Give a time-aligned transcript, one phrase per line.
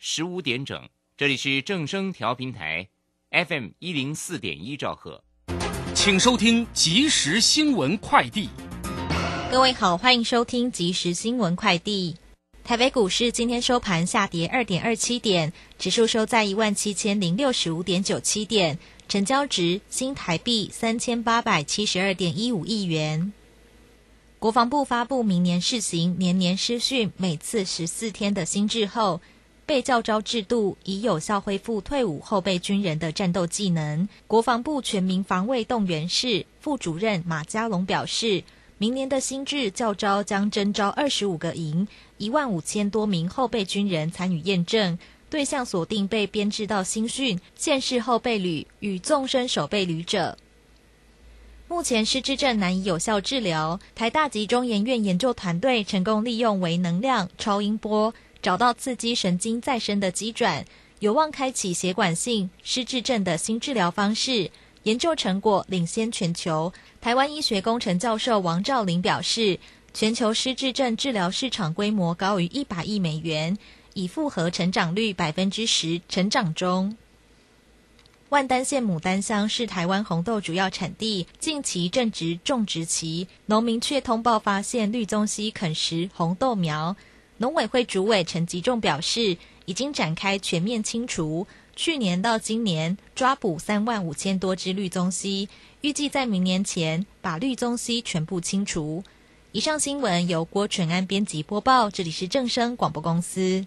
[0.00, 0.88] 十五点整。
[1.16, 2.86] 这里是正声调频台
[3.32, 5.24] ，FM 一零四点一兆赫，
[5.92, 8.48] 请收听即时新闻快递。
[9.50, 12.16] 各位好，欢迎收听即时新闻快递。
[12.62, 18.78] 台北股市今天收盘下跌二点二七点，指数收在一万七千零六十五点九七点，
[19.08, 23.32] 成交值新台币三千八百七十二点一五亿元。
[24.38, 29.20] 国防部发布明年试行年年师训，每次十四天的新制后，
[29.68, 34.08] 被教招制度以有效恢复退伍后备军人的战斗技能。
[34.26, 38.42] 国防部全民防卫动员室副主任马家龙表示，
[38.78, 41.86] 明年的新制教招将征招二十五个营，
[42.16, 50.38] 一万五千多名后备军人参与验证，对象锁定被编制到新训、现世后备旅与纵深守备旅者。
[51.68, 58.14] 目前失智症难以有效治疗，台大及中研院研究团队成功利用微能量超音波
[58.48, 60.64] 找到刺激神经再生的机转，
[61.00, 64.50] 有望开启血管性失智症的新治疗方式。
[64.84, 66.72] 研究成果领先全球。
[66.98, 69.60] 台湾医学工程教授王兆林表示，
[69.92, 73.58] 全球失智症治疗市场规模高于一百亿美元，
[73.92, 76.96] 以复合成长率百分之十成长中。
[78.30, 86.96] 万丹县牡丹乡是台湾红豆主要产地，近期正值种植期，农民却通报发现绿棕蜥啃食红豆苗。
[87.40, 95.48] 农委会主委陈吉仲表示，已经展开全面清除，去年到今年抓捕三万五千多只绿棕蜥，
[95.80, 99.04] 预计在明年前把绿棕蜥全部清除。
[99.52, 103.64] 以上新闻由郭纯安编辑播报，这里是正声广播公司。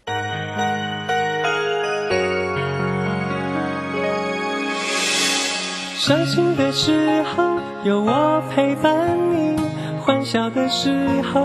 [5.98, 9.58] 伤心的时候有我陪伴你，
[10.02, 11.40] 欢笑的时候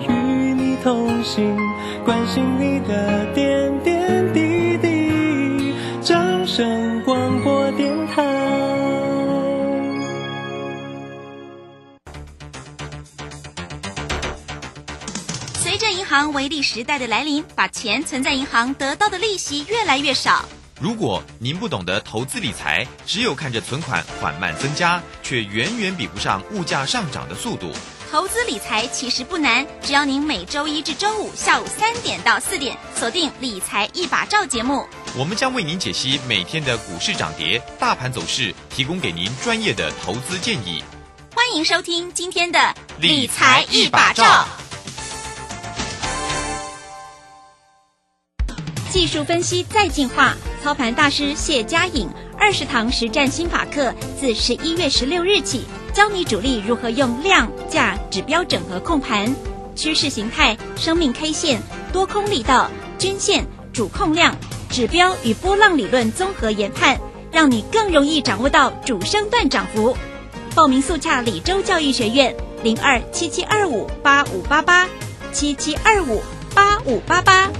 [0.00, 0.21] 与
[0.82, 1.56] 同行，
[2.04, 5.72] 关心你的点点滴滴。
[6.02, 8.20] 掌声广播电台。
[15.54, 20.44] 随着银行微利时代的来临，把钱存在银行得到的利息越来越少。
[20.80, 27.70] 如果您不懂得投资理财，只有看着存款缓慢增加，却远远比不上物价上涨的速度。
[28.12, 34.86] 投资理财其实不难，只要您每周一至周五下午三点到四点锁定《理财一把照》节目，
[35.16, 40.84] 我们将为您解析每天的股市涨跌、大盘走势，提供给您专业的投资建议。
[41.34, 42.58] 欢迎收听今天的
[43.00, 44.46] 《理财一把照》。
[48.92, 59.34] 技术分析再进化，操盘大师谢佳颖二十堂实战心法课，自十一月十六日起，教你主力如何用量价指标整合控盘，
[59.76, 61.60] 趋势形态、生命 K 线、
[61.92, 64.34] 多空力道、均线、主控量、
[64.70, 66.98] 指标与波浪理论综合研判，
[67.30, 69.94] 让你更容易掌握到主升段涨幅。
[70.54, 74.88] 报名速洽李州教育学院零二七七二五八五八八
[75.30, 76.22] 七七二五
[76.54, 77.50] 八五八八。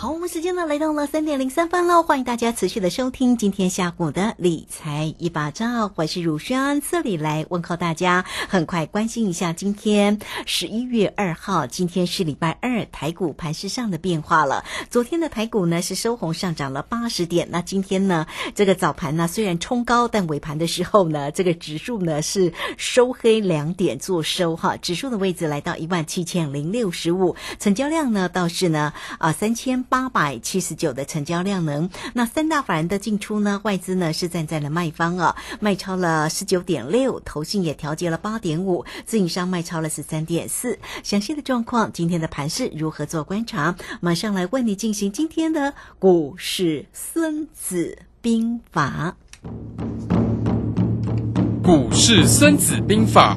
[0.00, 8.24] 好，我们时间呢来到了三点零三分喽，欢迎大家持续的收听今天下午的理财一把照，我是乳轩，这里来问候大家。
[8.48, 14.64] 很快关心一下今天十一月二号，今天是礼拜二，台股盘势上的变化了。
[14.88, 29.84] 昨天的台股呢是收红上涨了八十点，那今天呢这个早盘呢虽然冲高，但尾盘的时候呢这个指数呢是收黑两点做收哈，指数的位置来到一万七千零六十五，成交量呢倒是呢啊三千。
[29.90, 33.60] 八百七十九的成交量能，那三大法人的进出呢？
[33.64, 40.78] 外资呢是站在了卖方啊，卖超了十九点六，投信也调节了八点五，自营商卖超了十三点四。
[41.02, 43.74] 详细的状况，今天的盘势如何做观察？
[44.00, 49.16] 马上来为你进行今天的股市孙子兵法。
[51.64, 53.36] 股市孙子兵法。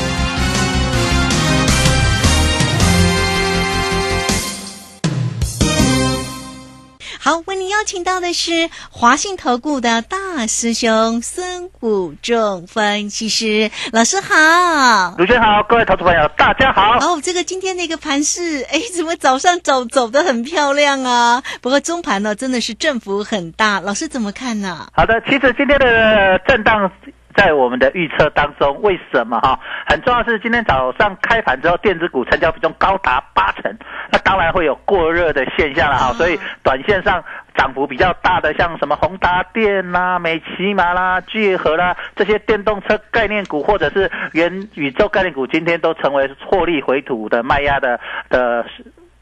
[7.23, 16.97] 好，为您邀请到的是华信投顾的大师兄孙谷仲分析师老师好，主持人好，各位投资朋友大家好。
[16.97, 21.43] 哦，这个今天的一个盘势，哎，怎么早上走走的很漂亮啊？
[21.61, 24.87] 不过中盘呢，真的是振幅很大，老师怎么看呢？
[24.93, 26.91] 好的，其实今天的震荡
[27.35, 29.59] 在我们的预测当中，为什么哈？
[29.87, 33.75] 很重要是今天早上开盘之后，电子股成交比重高达八成，
[34.11, 36.13] 那当然会有过热的现象了哈。
[36.13, 37.23] 所以短线上
[37.55, 47.99] 涨幅比较大的，像什么宏达电啦、美骑马啦、聚合啦这些电动车概念股，或者是元宇宙概念股，今天都成为获利回吐的卖压的
[48.29, 48.65] 的。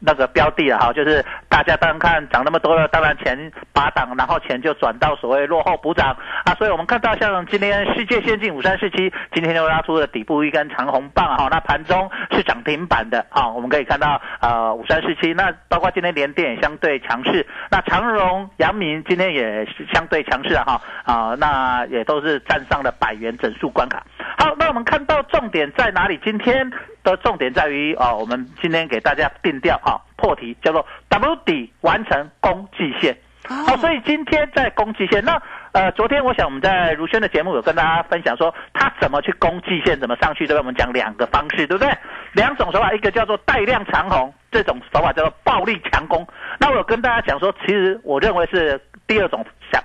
[0.00, 24.02] 那个标的了哈，就是大家当然看涨那么多了，当然钱拔档，然后钱就转到所谓落后补涨啊，所以我们看到像今天世界先进五三四七，今天又拉出了底部一根长红棒哈，那盘中是涨停板的啊，我们可以看到呃五三四七，那包括今天连电也相对强势，那长荣、阳明今天也是相对强势哈啊，那也都是站上了百元整数关卡。
[24.40, 26.18] 好，那我们看到重点在哪里？
[26.24, 26.70] 今天
[27.04, 33.14] 的重点在于啊，我们今天给大家定调啊，破题叫做 W 底完成攻击线。
[33.46, 35.22] 好，所以今天在攻击线。
[35.22, 35.38] 那
[35.72, 40.60] 呃，昨天我想我们在如轩的节目有跟大家分享说，他怎么去攻季线，怎么上去，对吧？
[40.60, 41.92] 我们讲两个方式，对不对？
[42.32, 46.26] 两种手法，一个叫做带量长红，这种手法叫做暴力强攻。
[46.58, 49.84] 那我有跟大家讲说，其实我认为是第二种想。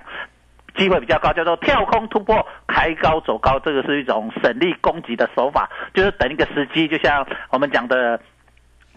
[0.76, 8.20] 机会比较高，叫做跳空突破，开高走高，这个是一种省力攻击的手法，就是等一个时机，就像我们讲的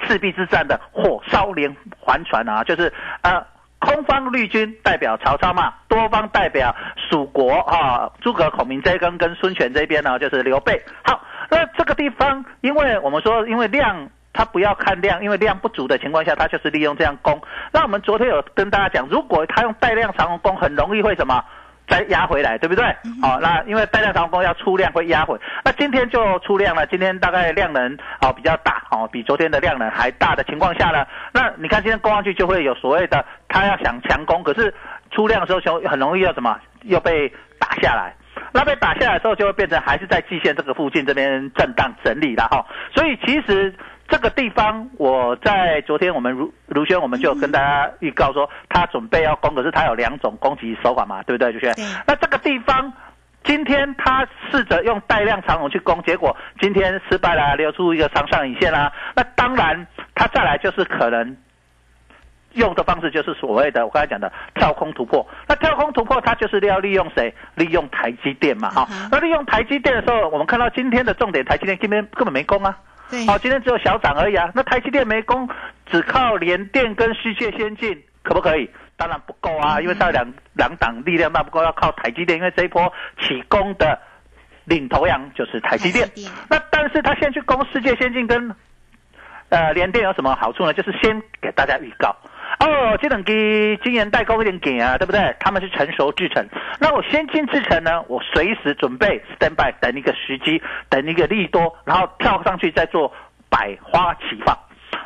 [0.03, 3.45] 赤壁之战的火烧连环船啊，就是呃
[3.79, 6.75] 空方绿军代表曹操嘛，多方代表
[7.09, 10.81] 蜀国啊，诸葛孔明这一根跟孙权这边呢就是刘备。
[11.03, 14.09] 好，那这个地方，因为我们说因为量。
[14.31, 17.41] 他不要看量，因为量不足的情况下，他就是利用这样攻。
[17.73, 21.43] 那我们昨天有跟大家讲，如果他用带量长红攻，很容易会什么？
[21.89, 22.85] 再压回来，对不对？
[23.21, 26.85] 好，那因为带量长风要出量会压回，那今天就出量了。
[26.87, 34.73] 今天大概量能啊比较大，哦，比昨天的量能还大的情况下呢，那你看今天攻上去就会有所谓的，他要想强攻，可是
[35.11, 37.27] 出量的时候就很容易要什么又被
[37.59, 38.13] 打下来，
[38.53, 42.65] 那被打下来之后就会变成还是在季线这个附近这边震荡整理了哈。
[42.93, 43.73] 所以其实。
[44.09, 51.73] 这个地方，我在昨天我们如如轩，我们就跟大家预告说，他准备要攻，可是他有两种攻击手法嘛，对不对，如轩？
[52.07, 52.91] 那这个地方，
[53.43, 58.91] 今天他试着用带量长虹去攻，结果今天失败了，留出一个长上影线啦。
[59.15, 59.85] 那当然，
[60.15, 61.37] 他再来就是可能
[62.53, 65.25] 用的方式就是所谓的我刚才讲的跳空突破。
[65.47, 67.31] 那跳空突破，它就是要利用谁？
[67.53, 68.87] 利用台积电嘛，哈。
[69.11, 72.75] 那利用台积电的时候，我们看到今天的重点，台积电今天根本没攻啊。
[73.27, 74.51] 好，今天只有小涨而已啊。
[74.53, 75.49] 那台积电没攻，
[75.87, 78.69] 只靠联电跟世界先进，可不可以？
[78.97, 82.37] 当然不够啊，因为它两两档力量那不够，要靠台积电。
[82.37, 83.99] 因为这一波起攻的
[84.65, 86.09] 领头羊就是台积电。
[86.49, 88.55] 那但是他先去攻世界先进跟
[89.49, 90.73] 呃联电有什么好处呢？
[90.73, 92.15] 就是先给大家预告。
[92.59, 95.35] 哦，这等给晶圆代工有点给啊，对不对？
[95.39, 96.45] 他们是成熟制程，
[96.79, 98.01] 那我先进制程呢？
[98.07, 103.13] 我随时准备 stand by，等一个时机，等一个利多，然后跳上去再做
[103.49, 104.57] 百花齐放。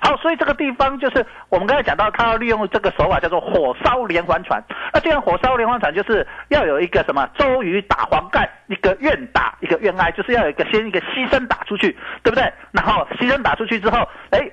[0.02, 4.64] 好，所以这个地方就是我们刚才讲到，他要利用这个手法叫做火烧连环船。
[4.94, 12.52] 那这样火烧连环船就是要有一个什么周瑜打黄盖，一个愿打一个愿挨，就是要有一个先一个牺牲打出去，对不对？
[12.72, 14.50] 然后牺牲打出去之后，哎。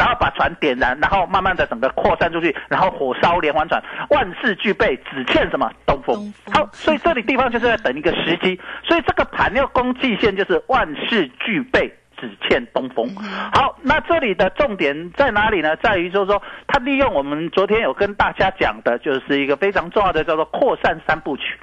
[0.00, 6.32] 然后把船点燃，然后慢慢的整个扩散出去，然后火烧连环船，万事俱备，只欠什么东风。
[6.50, 13.14] 好，所以这里地方就是在等一个时机，所以这个盘要攻季线就是万事俱备，只欠东风。
[13.52, 15.76] 好，那这里的重点在哪里呢？
[15.76, 21.58] 在于就是说，他利用我们昨天有跟大家讲的，就是一个非常重要的叫做扩散三部曲。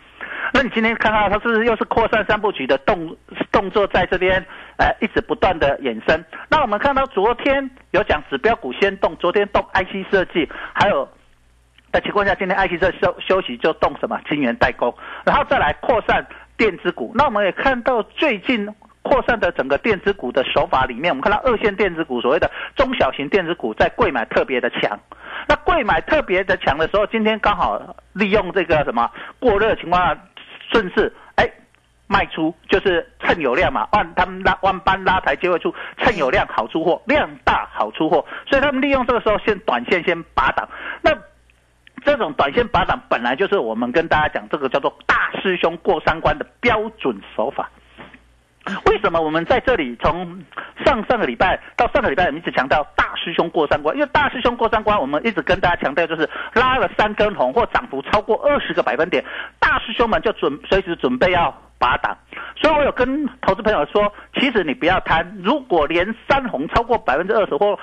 [0.53, 3.15] 那你今天看到它是不是又是扩散三部曲的动
[3.51, 4.43] 动作在这边，
[4.77, 6.23] 呃，一直不断的衍生。
[6.49, 11.07] 那我们看到昨天有讲指标股先动，昨天动 IC 设计，还有
[11.91, 14.93] 的情况下，今天 IC 设休休息就动什么晶圆代工，
[15.25, 16.25] 然后再来扩散
[16.55, 17.11] 电子股。
[17.13, 18.67] 那我们也看到最近
[19.01, 24.99] 扩散的整个电子股的手法里面，我们看到二线电子股所谓的中小型电子股在贵买特别的强。
[25.47, 30.17] 那贵买特别的强的时候，今天刚好利用这个什么过热情况下。
[30.71, 31.49] 顺势哎
[32.07, 40.67] 卖出就是趁有量嘛，万他们拉万般拉抬就会出，趁有量好出货，量大好出货，所以他们利用这个时候先短线先拔档。
[41.01, 41.11] 那
[42.05, 47.69] 这种短线拔档本来就是我们跟大家讲这个叫做大师兄过三关的标准手法。
[48.85, 50.43] 为什么我们在这里从
[50.85, 53.95] 上上个礼拜到上个礼拜，我们一直强调大师兄过三关？
[53.95, 59.23] 因为大师兄过三关，我们一直跟大家强调就是拉了三根红或涨幅超过二十个百分点，
[59.59, 62.17] 大师兄们就准随时准备要拔档。
[62.55, 67.77] 所以我有跟投资朋友说，其实你不要贪，如果连三红超过百分之二十或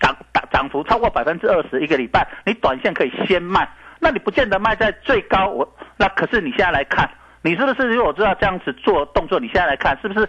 [0.00, 5.46] 涨涨涨幅超过百分之二十一个礼拜，你短线可以先卖，那你不见得卖在最高。
[5.48, 7.08] 我那可是你现在来看。
[7.42, 10.28] 你是不是如果知道这样子做动作，你现在来看是不是？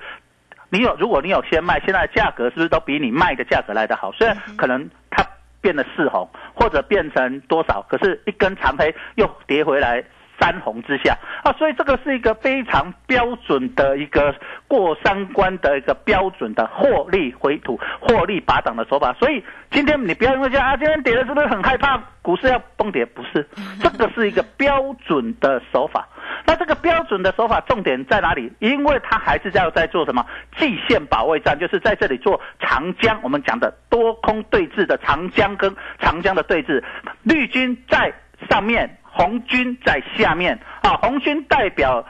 [0.71, 4.11] 你有如果你有先卖，现在价格是不是都比你卖的价格来得好？
[4.13, 5.23] 虽然可能它
[5.61, 10.03] 变得四红，或者变成多少，可是一根长黑又跌回来。
[10.39, 14.33] 三红之下啊，所以这个是一个非常标准的一个
[14.67, 19.13] 过三关的一个标准的获利回吐、获利拔档的手法。
[19.19, 23.05] 所以今天你不要因为这样啊，今天跌了是不是很害怕股市要崩跌？
[23.05, 23.47] 不是，
[23.83, 26.09] 这个是一个标准的手法。
[26.51, 28.51] 那这个标准的手法重点在哪里？
[28.59, 30.25] 因为它还是要在做什么
[30.57, 36.83] 季线保卫战，就是在这里做长江，我们讲的多空对峙的长江跟长江的对峙，
[37.23, 38.11] 绿军在
[38.49, 38.97] 上面。
[39.13, 42.05] 红军在下面啊，红军代表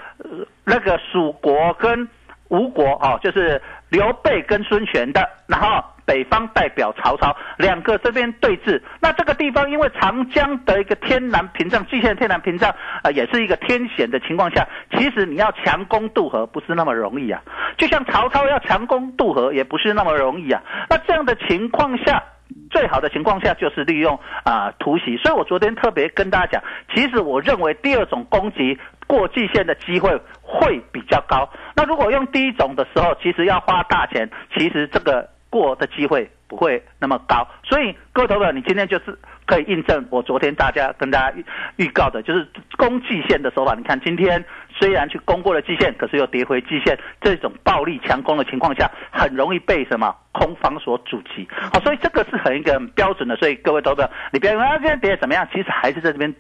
[0.64, 2.08] 那个蜀国跟
[2.50, 8.82] 吴国啊，就是刘备跟孙权的，然后北方代表曹操，两个这边对峙。
[9.00, 17.42] 那这个地方因为长江的一个天然屏障，蓟县天然屏障啊，也是一个天险的情况下，其实你要强攻渡河不是那么容易啊。
[17.78, 20.62] 就像曹操要强攻渡河也不是那么容易啊。
[20.90, 22.24] 那这样的情况下。
[22.70, 28.78] 最好的情况下就是利用啊突袭，所以我昨天特别跟大家讲，其实我认为第二种攻击
[29.08, 30.10] 过季线的机会
[30.42, 31.50] 会比较高。
[31.76, 37.48] 那如果用第一种的时候，其实要花大钱，其实这个过的机会不会那么高。
[37.64, 39.16] 所以各位投资你今天就是
[39.46, 43.76] 可以印证我昨天大家跟大家预预告的，就是攻季线的手法。
[43.76, 44.44] 你看今天。
[44.80, 51.48] 虽然去攻过了基线，可是又跌回基线，这种暴力强攻的情况下，很容易被什么空方所阻击。
[51.52, 53.36] 好，所以这个是很一个标准的。
[53.36, 55.48] 所以各位投资，你不要说啊，今天跌怎么样？
[55.54, 56.34] 其实还是在这边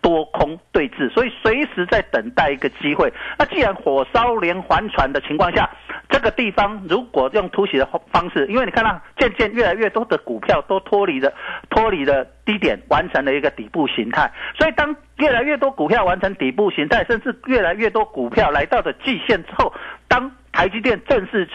[0.00, 3.12] 多空对峙，所以随时在等待一个机会。
[3.38, 5.68] 那既然火烧连环船的情况下，
[6.08, 11.32] 这个地方如果用突袭的方式，因为你看到渐渐越来越多的股票都脱离了
[11.70, 19.72] 脱离了低点，完成了一个底部形态，所以当越来越多股票完成底部形态，甚至越来越多股票来到了季线之后，
[20.08, 21.48] 当台积电正式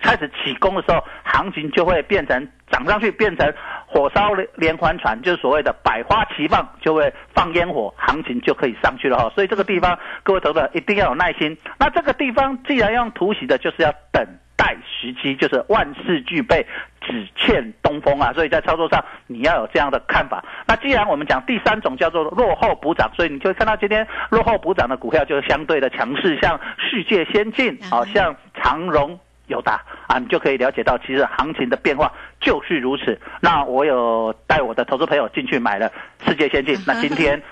[0.00, 3.52] 开始起攻的时候，行情就会变成涨上去，变成
[3.96, 9.30] 火烧连环船，就是所谓的百花齐放，就会放烟火，行情就可以上去了哈。
[9.34, 11.56] 所以这个地方，各位投资者一定要有耐心。
[11.78, 14.22] 那这个地方既然用突袭的，就是要等。
[14.58, 16.66] 待时机就是万事俱备，
[17.02, 18.32] 只欠东风啊！
[18.32, 20.42] 所以在操作上你要有这样的看法。
[20.66, 33.18] 那既然我们讲第三种叫做落后补涨，所以你就会看到今天落后补涨的股票就相对的强势，像世界先进，好像长荣、友达啊，你就可以了解到其实行情的变化就是如此。
[33.40, 35.90] 那我有带我的投资朋友进去买了
[36.24, 37.42] 世界先进， 那今天。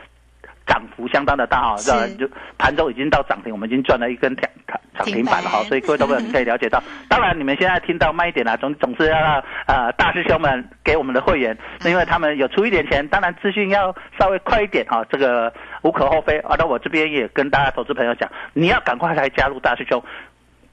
[0.66, 1.76] 涨幅相当的大哈，
[2.18, 4.50] 就盘中已经到涨停，我们已经赚了一根涨
[4.96, 6.82] 涨停板了哈，所以各位投资者可以了解到。
[7.06, 16.38] 当然，你们现在听到慢一点啦，总总是要让呃大师兄们给我们的会员，因为他们有出一点钱，当然资讯要稍微快一点哈，这个无可厚非。
[16.38, 20.02] 而到我这边也跟大家投资朋友讲，你要赶快来加入大师兄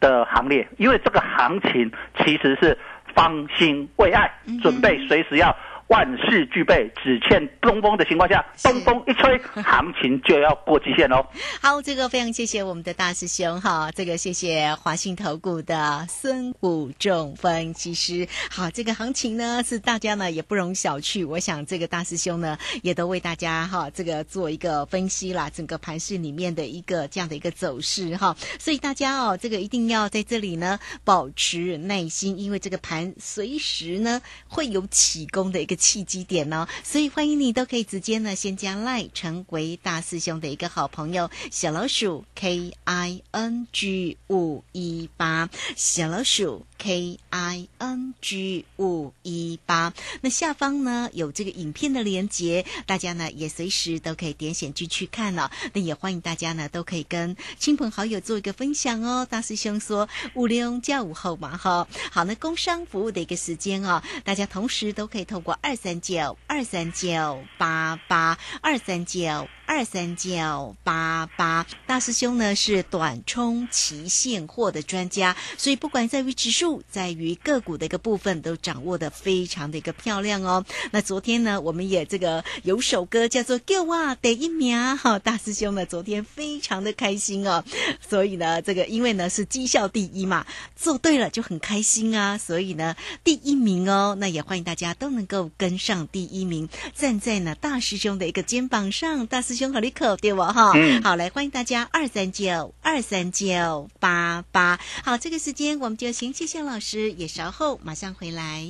[0.02, 2.78] 的行列，因为这个行情其实是
[3.16, 4.30] 方兴未艾，
[4.62, 5.56] 准备随时要。
[5.92, 11.28] 万事俱备，只欠东风的情况下，东风一吹， 行情就要过极限喽。
[11.62, 18.26] 好，这个非常谢谢我们的大师兄哈，这个谢谢华信投顾的孙武仲分析师。
[18.50, 35.76] 好，这个行情呢是大家呢也不容小觑，我想这个大师兄呢也都为大家哈这个做一个分析啦，整个盘市里面的一个这样的一个走势哈，所以大家哦这个一定要在这里呢保持耐心，因为这个盘随时呢会有起攻的一个。
[35.82, 49.92] 契机点呢，所以欢迎你都可以直接呢，先将赖成为大师兄的一个好朋友，小老鼠 K I N G 五一八，小老鼠 K I N G 五一八。
[50.22, 55.50] 那下方呢有这个影片的连接，大家呢也随时都可以点选进去看了。
[55.74, 59.28] 那也欢迎大家呢都可以跟亲朋好友做一个分享哦。
[59.28, 65.71] 大师兄说五零加五后嘛哈，好，那工商服务的一个时间哦，大家同时都可以透过二。
[65.72, 69.48] 二三九二三九八八二三九。
[69.68, 80.66] 二三九八八大师兄呢是短冲期现货的专家，所以不管在于指数，在于个股的一个部分，都掌握的非常的一个漂亮哦。
[80.92, 87.64] 那昨天呢，我们也这个有首歌叫做《给我第一名》哈，大师兄呢昨天非常的开心哦。
[88.06, 92.38] 所以呢，这个因为呢是绩效第一嘛，做对了就很开心啊。
[92.38, 99.52] 所以呢，第一名哦，那也欢迎大家都能够跟上第一名，站在呢大师兄的一个肩膀上，大师。
[99.52, 100.72] 兄和你扣对我哈。
[100.74, 104.80] 嗯好，来欢迎大家二三九二三九八八。
[105.04, 108.66] 好，这个时间我们就先谢谢老师，也稍后马上回来。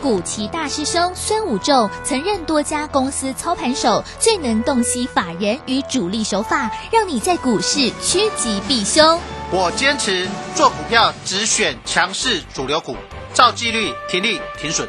[0.00, 9.20] 古奇大师兄孙武仲曾任多家公司操盘手，最能洞悉法人与主力手法，让你在股市趋吉避凶。
[9.50, 12.96] 我坚持做股票只选强势主流股，
[13.34, 14.88] 照纪律停利停损。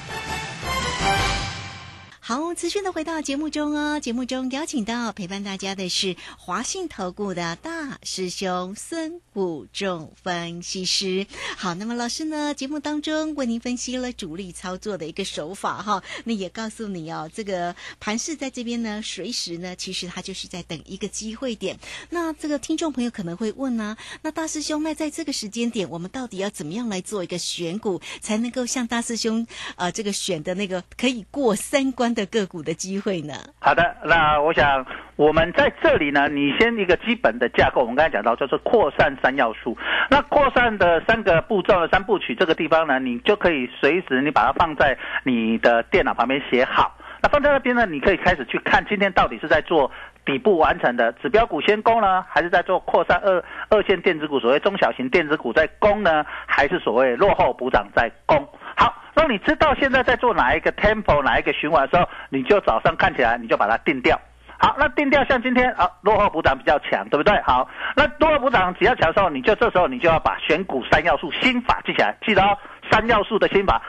[2.31, 3.99] 好，持续的回到节目中哦。
[3.99, 11.27] 节目中邀请到陪伴大家的是华信投顾的大师兄孙武仲分析师。
[11.57, 21.77] 好，那么老师呢，节目当中为您分析了主力操作的一个手法哈，那也告诉你哦，这个盘势在这边呢，随时呢，其实它就是在等一个机会点。
[22.11, 29.45] 那这个听众朋友可能会问呢、那大师兄，那在这个时间点，我们到底要怎么样来做一个选股，才能够像大师兄
[29.75, 33.33] 呃这个选的那个可以过三关的个股的机会呢？
[33.59, 34.85] 好的，那我想
[35.15, 39.77] 我们在这里呢，你先一个基本的架构，我们刚才讲到就是扩散三要素。
[40.09, 46.95] 那扩散的三个步骤的三部曲，这个地方呢，你就可以随时你把它放在你的电脑旁边写好。
[47.23, 49.91] 那放在那边呢，你可以开始去看今天到底是在做
[50.25, 58.47] 底部完成的指标股先攻呢，还是在做扩散二二线电子股，所谓中小型电子股在攻呢，还是所谓落后补涨在攻？
[58.75, 64.19] 好，那你知道现在在做哪一个 tempo 哪一个循环的时候，你就早上看起来你就把它定掉。
[64.57, 67.41] 好，那定掉像今天啊，落后补涨比较强，对不对？
[67.41, 72.57] 好，那落后补涨比较强的时候，你就这时候你就要把选股三要素心法记起来，记得哦，
[72.91, 73.81] 三要素的心法，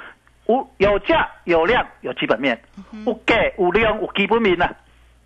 [0.46, 2.58] 无有价有量有基本面，
[3.06, 4.68] 有价有量有基本面呢。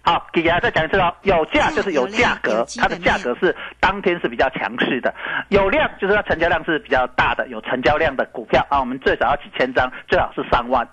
[0.06, 5.12] 好，给大家再讲一次哦，有价就是有价格，它的价格是当天是比较强势的，
[5.48, 10.88] 有量就是它成交量是比较大的，有成交量的股票啊，我们最少要几千张，最好是上万。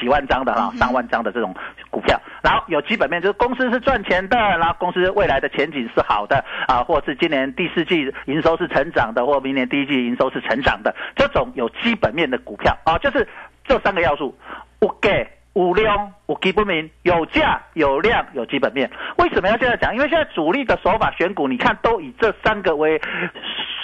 [0.00, 1.54] 几万张的哈，上万张的这种
[1.90, 13.28] 股票，然后有基本面，就是公司是赚钱的，然后公司未来的前景是好的啊，或是今年第四季营收是成长的，或明年第一季营收是成长的，这种有基本面的股票啊，就是
[13.62, 14.34] 这三个要素，
[14.80, 15.10] 有价、
[15.54, 18.88] 五量、五基本面，有价、有量、有基本面。
[19.18, 19.94] 为什么要这样讲？
[19.94, 23.00] 因为现在主力的手法选股，你看都以这三个为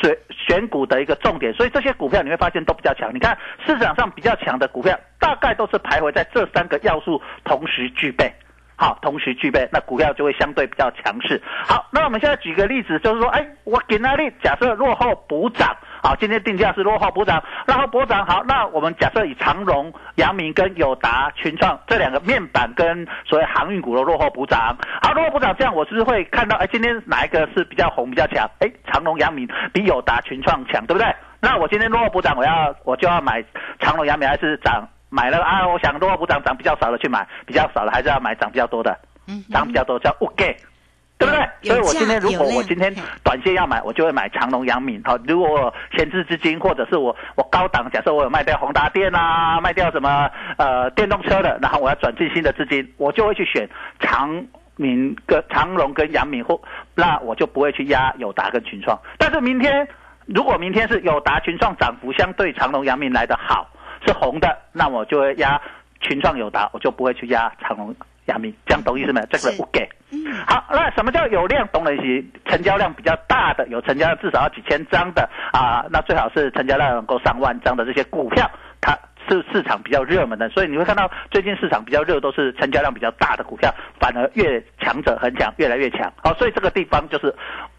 [0.00, 3.12] 选选股的一个重点，所以这些股票你会发现都比较强。
[3.12, 8.32] 你看市场上比较强的股票，大概都是徘徊在这三个要素同时具备。
[8.78, 11.40] 好，同时具备，那股票就会相对比较强势。
[11.66, 28.48] 好，那我们现在举个例子，就是说，哎，我给那里假设落后补涨，好，今天定价是落后补涨，落后补涨，好，那我们假设以长荣、阳明跟友达、群创这两个面板跟所谓航运股的落后补涨，好，落后补涨，这样我是不是会看到，哎，今天哪一个是比较红、比较强？
[28.60, 31.14] 哎，长荣、阳明比友达、群创强，对不对？
[31.40, 33.44] 那我今天落后补涨，我要我就要买
[33.80, 34.88] 长荣、阳明还是涨？
[35.08, 38.98] 买了啊，我想落后补涨涨比较少的去买，比较少的还是要买涨比较多的，
[39.52, 40.56] 涨比较多叫 OK，
[41.18, 41.48] 对不对？
[41.62, 45.02] 所以我今天如果我今天短线要买，我就会买长隆、阳明。
[45.04, 53.68] 好，如果我闲置资金，或者是我我高档，假设我有卖掉宏达电啊，卖掉什么呃电动车的，然后我要转进新的资金，我就会去选
[54.00, 56.60] 长明跟长隆跟阳明，或
[56.94, 58.98] 那我就不会去压友达跟群创。
[59.18, 59.88] 但是明天
[60.26, 63.68] 如果明天是友达、群创涨幅相对长隆、阳明来的好。
[64.06, 65.60] 是红的，那我就会压
[66.00, 67.92] 群创友达，我就不会去压长隆、
[68.26, 69.26] 阳明，这样懂意思没有？
[69.26, 69.88] 这个不给。
[70.46, 71.66] 好，那什么叫有量？
[71.68, 78.96] 懂了一成交量比较大的，有成交量至少要几千张的啊，那最好是成交量能够上万张的这些股票，它
[79.28, 86.12] 是市场比较热门的，所以你会看到最近市场比较热，都是成交量比较大的股票，反而越强者很强，越来越强。
[86.22, 87.34] 好，所以这个地方就是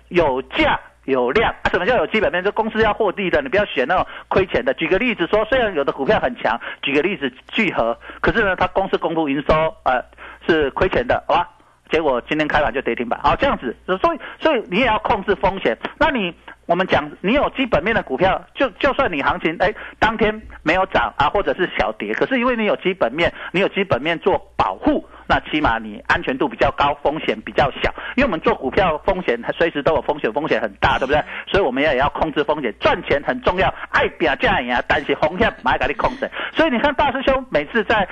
[0.09, 0.79] 有价。
[1.07, 1.71] 有量啊？
[1.71, 2.43] 什么叫有基本面？
[2.43, 4.73] 就公司要获利的，你不要选那种亏钱的。
[4.73, 9.55] 举个例子说，虽然有的股票很强，举个例子聚合，可是呢，它公司公布营收
[9.85, 10.03] 呃
[10.47, 11.49] 是亏钱的，好吧？
[11.89, 15.77] 结果今天开盘就跌停板，好这样子，所以所以你也要控制风险。
[15.97, 27.89] 那你我们讲，你有基本面的股票，就就算你行情哎当天没有涨啊，或者是小跌，可是因为你有基本面，你有基本面做保护，那起码你安全度比较高，风险比较小。
[28.17, 31.23] 因为我们做股票风险随时都有风险，风险很大，对不对？
[31.49, 36.29] 所以我们也要控制风险，赚钱很重要，爱表价呀，但是风险买给你控制。
[36.51, 38.05] 所以你看大师兄每次在。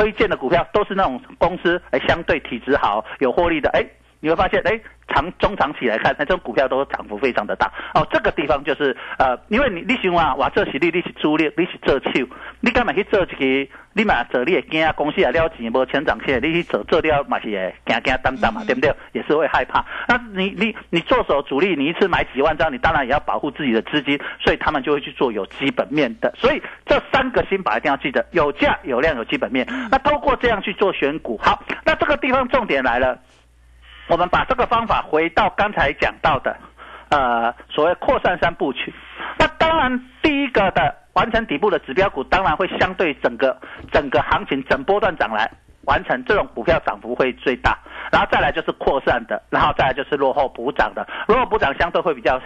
[0.00, 3.84] 推荐的股票都是那种公司，哎，相对体质好、有获利的，哎，
[4.20, 4.80] 你会发现，哎，
[5.10, 8.06] 长中长期来看，那这种股票都涨幅非常的大哦。
[8.10, 12.26] 这个地方就是呃，因为你你想啊，我，这是你你是主力，你是做手，
[12.60, 13.26] 你干嘛去做一
[13.66, 13.70] 个？
[13.92, 18.94] 你嘛做你也惊啊，公司也了钱无成长起来，你去做做了嘛是会惊惊担担嘛，对不对？
[19.12, 19.84] 也是会害怕。
[20.06, 26.32] 那你你你做手主力，你一次买几万张，你当然也要保护自己的资金，所以他们就会去做有基本面的。
[26.38, 29.66] 所以这三个心法一定要记得：有价、有量、有基本面。
[29.90, 33.18] 那透过这样去做选股，好，那这个地方重点来了。
[34.10, 36.56] 我们把这个方法回到刚才讲到的，
[37.10, 38.92] 呃，所谓扩散三部曲。
[39.38, 43.56] 那当然，第一个的完成底部的指标股，当然会相对整个
[43.92, 45.48] 整个行情整波段涨来
[45.84, 47.78] 完成这种股票涨幅会最大。
[48.10, 51.06] 然后再来就是扩散的，然后再来就是落后补涨的。
[51.28, 52.40] 落后补涨相对会比较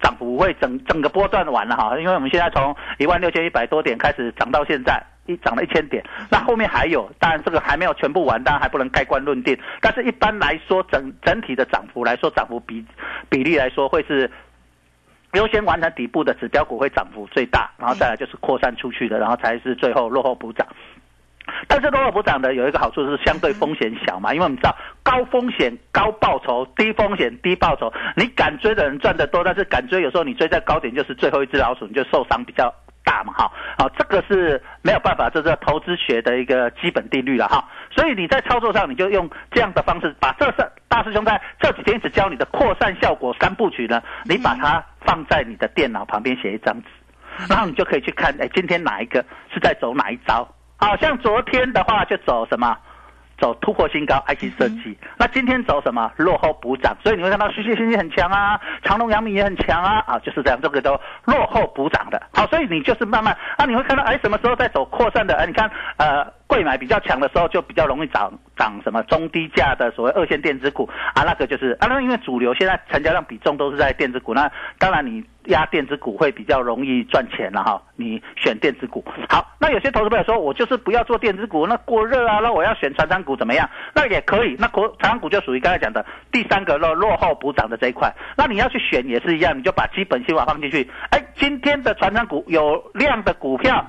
[0.00, 5.02] 涨幅会整整个波段完了哈，因为我们现在从一万六千一百多点开始涨到现在。
[5.26, 9.58] 一涨了一千点，那后面还有，当然这个还没有全部完，当然还不能盖棺论定。
[9.80, 12.84] 但是一般来说，整整体的涨幅来说，涨幅比
[13.28, 14.30] 比例来说，会是
[15.32, 20.66] 优先完成底部的指标股会涨幅最大，然后再来就是扩散出去的，然后才是最后落后补涨。
[21.68, 27.92] 但是落后补涨的有一个好处是相对风险小嘛，因为我们知道高风险高报酬，低风险低报酬。
[28.16, 32.74] 你敢追的人赚得多，但是敢追有时候你追在高点就是最后一只老鼠，你就受伤比较。
[33.24, 37.64] 大嘛哈，好，这个是没有办法，这是投资学的一个基本定律了哈。
[37.90, 46.88] 所以你在操作上，你就用这样的方式，把这三大师兄在这几天只教你的扩散效果三部曲呢，你把它放在你的电脑旁边写一张纸，
[47.48, 50.46] 然后你就可以去看，哎，今天哪一个是在走哪一招？
[50.76, 52.76] 好像昨天的话就走什么？
[53.38, 54.96] 走突破新高，IC 设计。
[55.16, 56.10] 那今天走什么？
[56.16, 56.96] 落后补涨。
[57.02, 62.22] 所以你会看到世界信息很强啊，长隆、阳明也很强啊，啊，就是这样，这个都落后补涨的。
[62.32, 65.34] 好，所以你就是慢慢啊，你会看到，哎，什么时候在走扩散的？
[65.36, 66.26] 哎，你看，呃。
[66.46, 77.80] 贵买比较强的时候，就比较容易涨涨什么中低价的所谓二线电子股啊，那个就是啊，那因为主流现在成交量比重都是在电子股，那当然你压电子股会比较容易赚钱了哈。
[77.96, 83.68] 你选电子股好，那有些投资朋友说我就是不要做电子股，那过热啊，那我要选传长股怎么样？
[83.94, 88.12] 那也可以，那国传长股就属于刚才讲的第三个落落后补涨的这一块。
[88.36, 90.88] 那你要去选也是一样，你就把基本心法放进去。
[91.10, 93.84] 哎，今天的传长股有量的股票。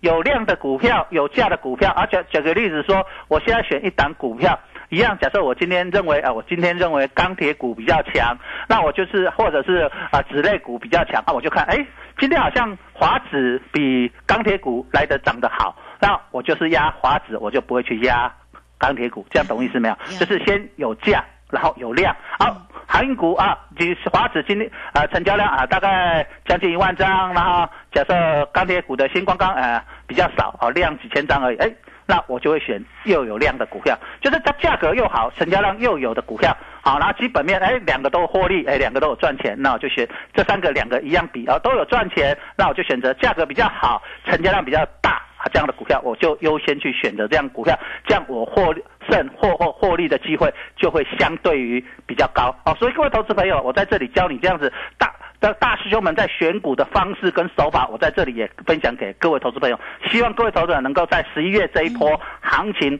[0.00, 4.58] 有量的股票，有价的股票，而且举个例子说，我现在选一档股票，
[4.90, 8.36] 一样，假设我今天认为啊，我今天认为钢铁股比较强，
[8.68, 11.86] 那我就是或者是啊纸类股比较强，啊我就看，哎，
[12.18, 18.32] 今天好像华指比钢铁股来的涨得好，那我就是压华指，我就不会去压
[18.78, 19.96] 钢铁股，这样懂意思没有？
[20.20, 21.24] 就是先有价。
[21.50, 22.56] 然后有量，好，
[22.86, 31.72] 航运股啊，就是华指今天啊成交量啊大概将近一万张，然后假设钢铁股的新光钢啊比较少，啊量几千张而已，哎，
[32.04, 44.84] 那我就会选又有量的股票，就是它价格又好，成交量又有的股票，好，然后基本面哎两个都获利，哎两个都有赚钱，那我就选这三个两个一样比啊都有赚钱，那我就选择价格比较好，成交量比较。
[45.48, 48.74] 这样的股票，我就优先去选择这样股票，这样我获
[49.08, 52.74] 胜获获获利的机会就会相对于比较高哦。
[52.78, 59.78] 所以各位投资朋友，我在这里教你这样子大的大师兄们在选股的方式跟手法，我在这里也分享给各位投资朋友。
[60.10, 62.98] 希望各位投资者能够在十一月这一波行情。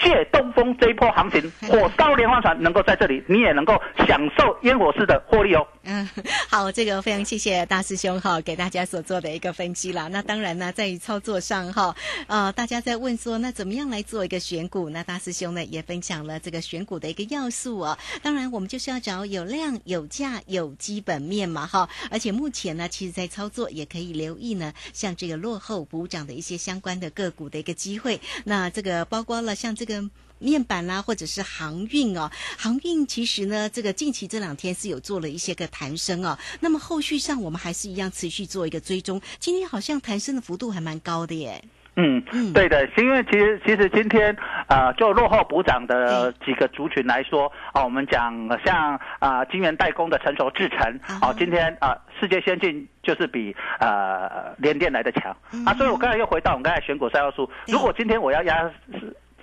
[0.00, 5.66] 借东风这一波行情， 火烧连环船能够在这里，你也能够享受烟火式的获利哦。
[5.84, 6.08] 嗯，
[6.48, 10.08] 好，这个非常谢谢大师兄哈，给大家所做的一个分析啦。
[10.08, 11.94] 那当然呢，在于操作上哈，
[12.28, 14.88] 呃，大家在问说，那怎么样来做一个选股？
[14.88, 17.98] 那大师兄呢也分享了这个选股的一个要素哦。
[18.22, 21.88] 当然，我们就是要找有量、有价、有基本面嘛哈。
[22.10, 28.18] 而且目前呢，其实在操作也可以留意呢，像这个落后补涨的一些相关的个股的一个机会。
[28.44, 29.89] 那这个包括了像这个。
[29.90, 36.38] 跟面板啦，或者是航运哦，航运其实呢，这个近期这两天是有做了一些个弹升哦。
[36.60, 39.20] 那么后续上，我们还是一样持续做一个追踪。
[39.40, 41.62] 今天好像弹升的幅度还蛮高的耶。
[41.96, 44.34] 嗯嗯，对的，因为其实其实今天
[44.68, 48.32] 啊，就落后补涨的几个族群来说啊，我们讲
[48.64, 50.78] 像啊，晶圆代工的成熟制程
[51.20, 55.74] 啊，今天啊，世界先进就是比呃联电来的强啊。
[55.74, 58.70] 所以我刚才又回到我们刚才选股三要素，如果今天我要压。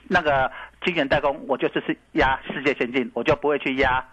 [0.09, 0.51] 那个
[0.83, 4.03] 晶圆代工，我就是是压世界先进，我就不会去压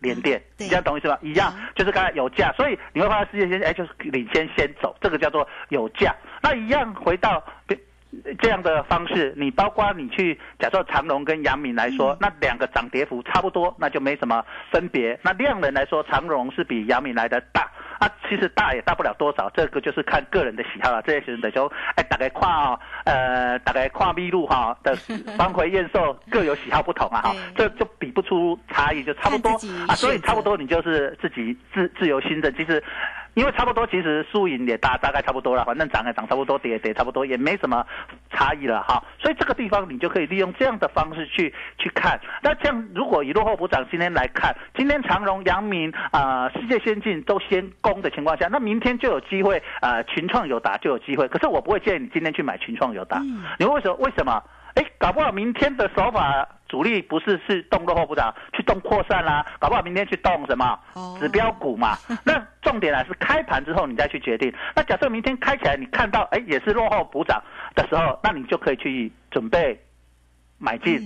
[0.00, 1.18] 联电，这样懂意思吧？
[1.22, 6.14] 一样，就是刚才有价，所以你会发现世界先进哎，就是领先先走，这个叫做有价。
[6.42, 7.42] 那一样回到
[8.40, 15.18] 这样的方式，你包括你去假设长荣跟阳明来说，那两个涨跌幅差不多，那就没什么分别。
[15.22, 17.70] 那量能来说，长荣是比阳明来的大。
[18.02, 21.00] 啊，其实大也大不了多少，这个就是看个人的喜好了。
[21.02, 24.96] 这些人的说，哎，大概跨呃，大概跨密路哈的
[25.38, 29.50] 方回验收各有喜好不同啊，哈，这就比不出差异，就差不多
[29.86, 32.82] 啊，所以差不多你就是自己自自由心的，其实。
[33.34, 37.84] 因为差不多，其实输赢也大大概差不多了，反正涨也涨差不多，跌也跌差不多，也没什么
[38.30, 39.02] 差异了哈。
[39.18, 42.20] 所以这个地方你就可以利用这样的方式去去看。
[42.42, 51.26] 那这样如果以落后补涨今天来看，今天长荣、阳明啊、世界先进都先攻的情况下，那明天就有机会啊，群创有达就有机会。
[51.28, 53.20] 可是我不会建议你今天去买群创有达，
[53.58, 53.94] 你为什么？
[53.96, 54.42] 为什么？
[54.74, 60.80] 哎，搞不好明天的手法主力不是是动落后补涨，去动扩散啦，搞不好明天去动什么
[61.20, 61.98] 指标股嘛？
[62.24, 64.50] 那重点呢是开盘之后你再去决定。
[64.74, 67.38] 那假设明天开起来，你看到哎也是落后补涨
[67.74, 69.78] 的时候，那你就可以去准备
[70.56, 70.98] 买进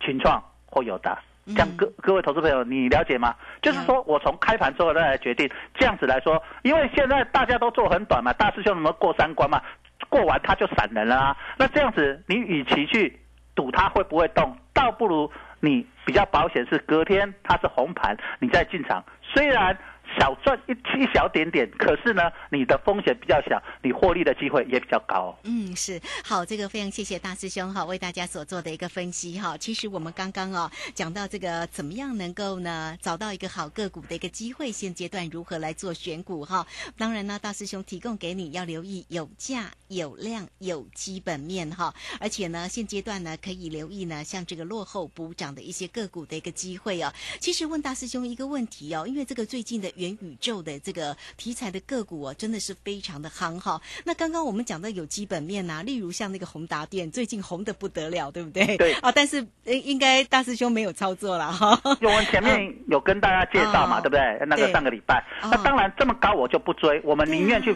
[0.00, 1.16] 群创或友达。
[1.46, 3.32] 这样各各位投资朋友，你了解吗？
[3.62, 9.62] 就是说我从开盘之后再来决定，这样子来说，因为现在大家都做很短嘛，大师兄怎么过三关嘛？
[10.08, 11.36] 过完他就散人了啊！
[11.56, 13.20] 那这样子，你与其去
[13.54, 19.04] 赌它会不会动，倒不如你比较保险是隔天它是红盘，你再进场。
[19.22, 19.78] 虽然。
[20.18, 25.36] 小赚一一小点点，可是呢，你的风险比较小，你获利的机会也比较高。
[25.44, 29.56] 嗯，是好，这个非常谢谢大师兄哈，为大家所做的一个分析哈。
[29.56, 36.66] 其实我们刚刚哦讲到这个怎么样能够呢找到一个好个股的一个机会，现阶段如何来做选股哈。
[36.98, 47.12] 当然呢，大师兄提供给你要留意有价有量有基本面哈，而且呢现阶段呢可以留意呢像这个落后补涨的一些个股的一个机会哦。
[47.40, 49.90] 其实问大师兄一个问题哦，因为这个最近的。
[50.02, 53.80] 元宇宙的这个题材的个股哦，真的是非常的夯哈。
[54.04, 58.76] 那刚刚我们讲到有基本面呐，例如像那个宏达电，最近红的不得了，对不对？
[58.76, 58.92] 对。
[59.00, 61.80] 啊，但是应该大师兄没有操作了哈。
[61.84, 64.46] 我们前面有跟大家介绍嘛， 对不对？
[64.46, 67.74] 那个上个礼拜，那当然这么高我就不追，我们宁愿去。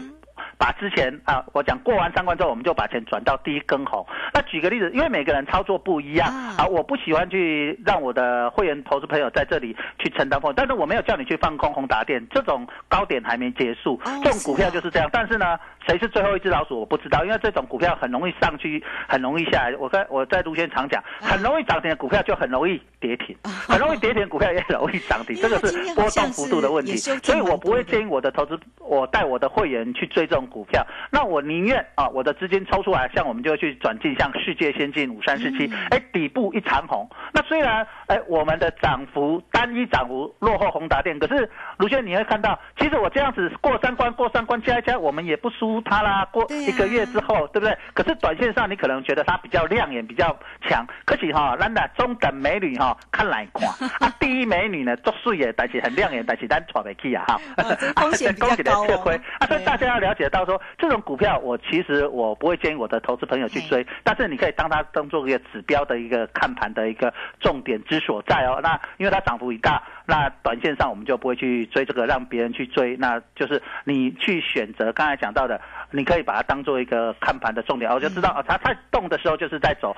[0.57, 4.05] 把之前啊，我讲过完三关之后，我们就把钱转到第一根红。
[4.33, 10.55] 那举个例子，因为每个人操作不一样啊，我不喜欢去让我的会员投资朋友在这里去承担风险。
[10.57, 15.09] 但是我没有叫你去放空宏达电，这种高点还没结束，这种股票就是这样。
[15.11, 19.75] 但是呢，谁是最后一只老鼠我不知道，因为这种股票很容易上去，很容易下来。
[19.77, 26.97] 我在我在卢先常讲，很容易涨停的股票就很容易跌停，很容易跌停的股票也很容易涨停， 这个是波动幅度的问题。
[26.97, 30.45] 所以我不会建议我的投资，我带我的会员去追这种。
[30.47, 37.07] 股票，那我宁愿啊，我的资金抽出来，像我们就会去转进像世界先进五三四七，哎，底部一长红。
[37.33, 46.25] 那虽然哎，我们的涨幅单一涨幅落后宏达电，可是卢轩你会看到，其实我这样子过三关过三关加一加，我们也不输它啦。
[46.31, 47.77] 过一个月之后，对不对？
[47.93, 50.87] 可是短线上你可能觉得它比较亮眼，比较强。
[51.05, 53.67] 可是哈，咱的中等美女哈，看来看
[53.99, 57.37] 啊，第一美女呢，作水也，但是很亮眼，但是咱喘不起啊哈。
[57.97, 58.85] 风险 比较高。
[59.39, 60.37] 啊，所以大家要了解到。
[60.37, 68.59] 到说这种股票，我其实我不会建议我的投资朋友去追，但是你可以当它当做一个指标的一个看盘的一个重点之所在哦。
[68.61, 72.95] 那因为它涨幅已大，那短线上我们就不会去追这个，让别人去追。
[72.97, 75.59] 那就是你去选择刚才讲到的，
[75.91, 79.95] 你可以把它当做一个看盘的重点，我就知道啊，它在动的时候就是在走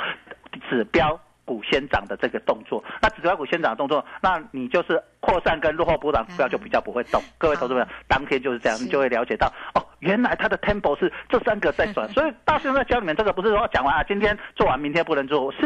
[0.70, 2.84] 指标股先涨的这个动作。
[3.02, 7.22] 那指标股先涨的动作，那你就是扩散跟落后补涨股票就比较不会动。
[7.38, 9.86] 各位投资朋友，当天就是这样，你就会了解到哦。
[10.00, 15.60] 原来它的 tempo 是这三个在转， 所以大师兄在教你们这个不是说讲完啊，今天做完明天不能做，是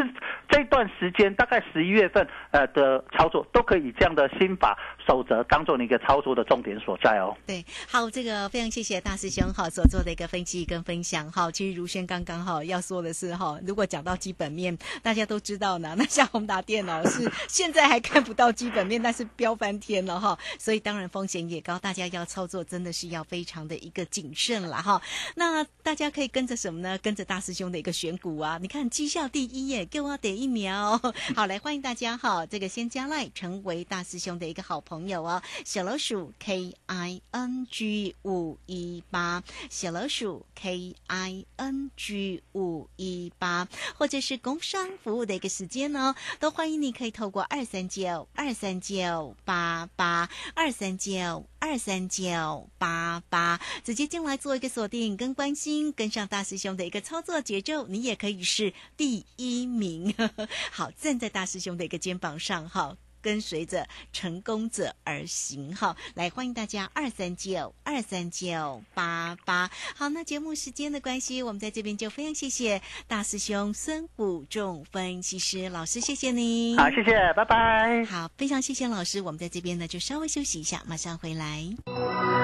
[0.48, 7.36] 这段时间大概十一月份呃的操作都可以以这样的心法守则当做你一个操作的重点所在哦。
[7.46, 11.48] 对，好，这个非常谢谢大师兄哈所做的一个分析跟分享哈。
[11.52, 24.32] 其实如轩刚刚哈要说的是哈，如果讲到基本面，大家都知道呢，那像宏达电脑是现在还看不到基本面，但是飙翻天了哈，所以当然风险也高，大家要操作真的是要非常的一个谨。
[24.34, 25.00] 慎了哈，
[25.36, 26.98] 那大家可以跟着什么呢？
[26.98, 28.58] 跟着大师兄的一个选股啊！
[28.60, 30.98] 你看绩效第一耶，给我点一秒。
[31.36, 35.42] 好，来欢迎大家哈，这个先加赖成为大师兄的一个好朋友哦。
[35.64, 54.04] 小老鼠 K I N G 五一八，小老鼠 K I N G 五一八，或者是工商服务的一个时间呢，都欢迎你可以透过二三九二三九八八二三九二三九八八直接。
[54.14, 60.14] 进来做一个锁定跟关心，跟上大师兄的一个操作节奏，你也可以是第一名。
[60.70, 62.96] 好，站在大师兄的一个肩膀上，哈。
[63.24, 65.96] 跟随着成功者而行哈。
[66.12, 69.70] 来，欢迎大家二三九二三九八八。
[69.96, 76.76] 好，那节目时间的关系，我们在这边就非常谢谢大师兄孙武仲分析师老师，谢谢你。
[76.76, 78.04] 好，谢谢，拜拜。
[78.04, 82.43] 好，非常谢谢老师，我们在这边呢就稍微休息一下，马上回来。